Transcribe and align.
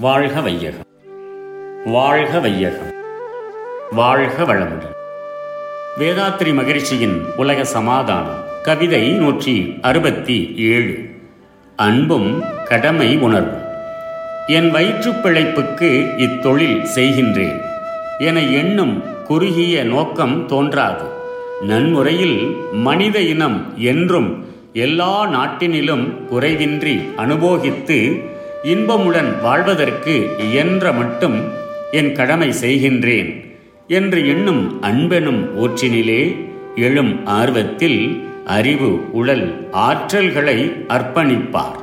வாழ்க 0.00 0.40
வையகம். 0.40 0.86
வாழ்க 1.84 2.38
வையகம். 2.38 2.94
வாழ்க 3.90 4.42
வளமுடன். 4.42 4.94
வேதாத்ரி 5.98 6.54
மகிழ்ச்சியின் 6.54 7.22
உலக 7.36 7.64
சமாதானம். 7.64 8.44
கவிதை 8.62 9.10
நூற்றி 9.10 9.78
அறுபத்தி 9.80 10.54
ஏழு. 10.56 10.98
அன்பும் 11.76 12.44
கடமை 12.64 13.16
உணர்வும். 13.16 13.62
என் 14.46 14.70
வயிற்றுப் 14.70 15.26
பிழைப்புக்கு 15.26 16.18
இத்தொழில் 16.18 16.86
செய்கின்றேன். 16.94 17.60
என 18.18 18.40
எண்ணும் 18.40 19.02
குறுகிய 19.24 19.84
நோக்கம் 19.84 20.46
தோன்றாது. 20.46 21.04
நன்முறையில் 21.62 22.56
மனித 22.72 23.20
இனம் 23.20 23.78
என்றும் 23.78 24.46
எல்லா 24.72 25.26
நாட்டினிலும் 25.26 26.12
குறைவின்றி 26.30 27.08
அனுபோகித்து 27.16 28.24
இன்பமுடன் 28.62 29.40
வாழ்வதற்கு 29.42 30.30
இயன்ற 30.38 30.92
மட்டும் 30.92 31.44
என் 31.92 32.12
கடமை 32.12 32.48
செய்கின்றேன் 32.48 33.44
என்று 33.86 34.28
எண்ணும் 34.28 34.82
அன்பெனும் 34.82 35.42
ஊற்றினிலே 35.56 36.36
எழும் 36.76 37.26
ஆர்வத்தில் 37.26 38.22
அறிவு 38.46 39.12
உடல் 39.12 39.70
ஆற்றல்களை 39.72 40.72
அர்ப்பணிப்பார். 40.88 41.78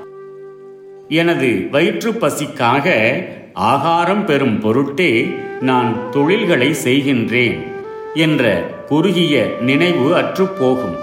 எனது 1.07 1.67
வயிற்று 1.71 2.11
பசிக்காக 2.11 3.16
ஆகாரம் 3.53 4.25
பெறும் 4.25 4.59
பொருட்டே 4.59 5.35
நான் 5.61 6.11
தொழில்களை 6.11 6.75
செய்கின்றேன் 6.83 7.59
என்ற 8.13 8.63
குறுகிய 8.85 9.55
நினைவு 9.61 10.16
அற்றுப்போகும். 10.16 10.95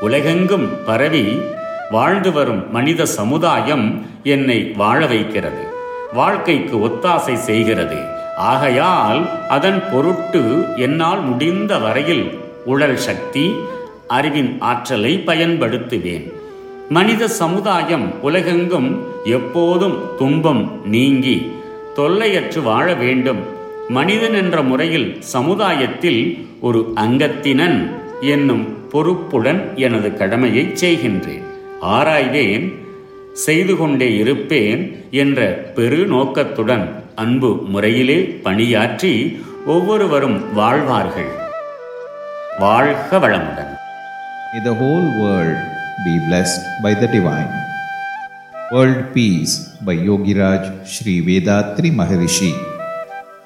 உலகெங்கும் 0.00 0.84
பரவி 0.84 1.40
வாழ்ந்து 1.90 2.32
வரும் 2.32 2.72
மனித 2.72 3.06
சமுதாயம் 3.06 4.06
என்னை 4.22 4.72
வாழ 4.76 5.06
வைக்கிறது. 5.06 5.66
வாழ்க்கைக்கு 6.12 6.76
ஒத்தாசை 6.76 7.34
செய்கிறது. 7.34 7.96
ஆகையால் 8.36 9.48
அதன் 9.48 9.82
பொருட்டு 9.92 10.64
என்னால் 10.76 11.22
முடிந்த 11.22 11.78
வரையில் 11.78 12.38
உடல் 12.64 12.96
சக்தி 12.96 13.54
அறிவின் 14.06 14.56
ஆற்றலை 14.60 15.22
பயன்படுத்துவேன். 15.26 16.32
மனித 16.88 17.28
சமுதாயம் 17.28 18.22
உலகெங்கும் 18.22 19.04
எப்போதும் 19.24 19.98
துன்பம் 20.18 20.80
நீங்கி 20.84 21.52
தொல்லையற்று 21.96 22.62
வாழ 22.62 22.94
வேண்டும். 22.94 23.38
மனிதன் 23.88 24.34
என்ற 24.34 24.62
முறையில் 24.62 25.16
சமுதாயத்தில் 25.20 26.48
ஒரு 26.60 26.92
அங்கத்தினன் 26.94 27.90
என்னும் 28.20 28.88
பொறுப்புடன் 28.88 29.76
எனது 29.76 30.14
கடமையை 30.14 30.72
செய்கின்றேன். 30.80 31.52
ஆராய்வேன் 31.94 32.66
செய்து 33.44 33.74
கொண்டே 33.74 34.08
இருப்பேன் 34.20 34.82
என்ற 35.22 35.40
பெரு 35.76 36.00
நோக்கத்துடன் 36.06 36.84
அன்பு 37.14 37.50
முறையிலே 37.72 38.18
பணியாற்றி 38.44 39.12
ஒவ்வொருவரும் 39.66 40.38
வாழ்வார்கள் 40.54 41.32
வாழ்க 42.58 43.18
வளமுடன் 43.18 43.70
May 44.48 44.60
the 44.62 44.74
whole 44.74 45.06
world 45.20 45.56
be 46.04 46.12
blessed 46.26 46.64
by 46.82 46.92
the 46.94 47.08
divine. 47.08 47.48
World 48.70 49.00
Peace 49.14 49.54
by 49.80 49.94
Yogiraj 50.08 50.62
Sri 50.86 51.14
Vedatri 51.20 51.90
Maharishi. 51.92 52.50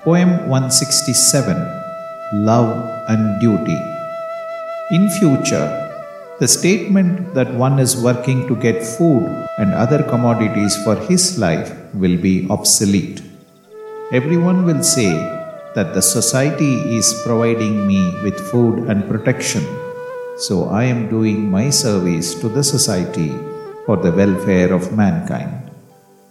Poem 0.05 0.31
167 0.51 1.57
Love 2.43 2.73
and 3.09 3.41
Duty. 3.41 3.79
In 4.91 5.09
future, 5.11 5.69
the 6.41 6.47
statement 6.47 7.35
that 7.35 7.53
one 7.53 7.81
is 7.81 8.01
working 8.01 8.47
to 8.47 8.55
get 8.55 8.85
food 8.97 9.25
and 9.59 9.75
other 9.75 10.05
commodities 10.05 10.77
for 10.85 10.95
his 11.09 11.37
life 11.37 11.73
will 11.95 12.17
be 12.17 12.47
obsolete. 12.49 13.21
Everyone 14.13 14.65
will 14.65 14.85
say 14.85 15.11
that 15.75 15.95
the 15.95 16.03
society 16.03 16.75
is 16.97 17.23
providing 17.25 17.85
me 17.89 18.03
with 18.23 18.39
food 18.53 18.89
and 18.89 19.09
protection, 19.09 19.65
so 20.37 20.69
I 20.69 20.85
am 20.85 21.11
doing 21.11 21.51
my 21.51 21.71
service 21.71 22.35
to 22.35 22.49
the 22.49 22.63
society 22.63 23.31
for 23.85 23.97
the 23.97 24.13
welfare 24.13 24.73
of 24.73 24.97
mankind. 24.97 25.73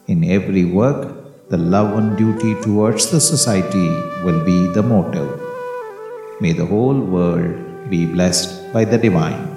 In 0.08 0.24
every 0.24 0.64
work, 0.64 1.50
the 1.50 1.58
love 1.58 1.98
and 1.98 2.18
duty 2.18 2.56
towards 2.62 3.12
the 3.12 3.20
society 3.20 3.90
will 4.24 4.42
be 4.46 4.68
the 4.68 4.84
motive. 4.84 5.30
May 6.40 6.54
the 6.54 6.66
whole 6.66 7.02
world 7.18 7.90
be 7.90 8.06
blessed 8.06 8.72
by 8.72 8.86
the 8.86 8.98
divine. 8.98 9.57